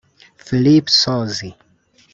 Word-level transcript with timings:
Philip 0.45 0.85
Ssozi 0.89 1.49